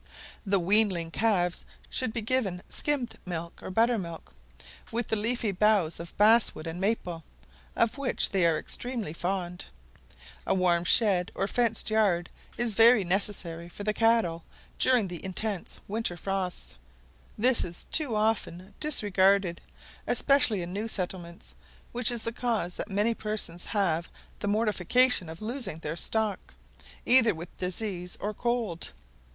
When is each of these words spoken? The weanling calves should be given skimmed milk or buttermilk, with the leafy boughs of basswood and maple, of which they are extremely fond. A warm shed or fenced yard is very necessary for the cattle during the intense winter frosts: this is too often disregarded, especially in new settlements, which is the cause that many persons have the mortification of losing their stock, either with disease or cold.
The 0.47 0.59
weanling 0.59 1.11
calves 1.11 1.63
should 1.87 2.11
be 2.11 2.23
given 2.23 2.63
skimmed 2.67 3.19
milk 3.23 3.61
or 3.61 3.69
buttermilk, 3.69 4.33
with 4.91 5.09
the 5.09 5.15
leafy 5.15 5.51
boughs 5.51 5.99
of 5.99 6.17
basswood 6.17 6.65
and 6.65 6.81
maple, 6.81 7.23
of 7.75 7.99
which 7.99 8.31
they 8.31 8.47
are 8.47 8.57
extremely 8.57 9.13
fond. 9.13 9.65
A 10.47 10.55
warm 10.55 10.85
shed 10.85 11.31
or 11.35 11.47
fenced 11.47 11.91
yard 11.91 12.31
is 12.57 12.73
very 12.73 13.03
necessary 13.03 13.69
for 13.69 13.83
the 13.83 13.93
cattle 13.93 14.43
during 14.79 15.07
the 15.07 15.23
intense 15.23 15.79
winter 15.87 16.17
frosts: 16.17 16.73
this 17.37 17.63
is 17.63 17.85
too 17.91 18.15
often 18.15 18.73
disregarded, 18.79 19.61
especially 20.07 20.63
in 20.63 20.73
new 20.73 20.87
settlements, 20.87 21.53
which 21.91 22.09
is 22.09 22.23
the 22.23 22.31
cause 22.33 22.73
that 22.73 22.89
many 22.89 23.13
persons 23.13 23.65
have 23.67 24.09
the 24.39 24.47
mortification 24.47 25.29
of 25.29 25.43
losing 25.43 25.77
their 25.77 25.95
stock, 25.95 26.55
either 27.05 27.35
with 27.35 27.55
disease 27.59 28.17
or 28.19 28.33
cold. 28.33 28.93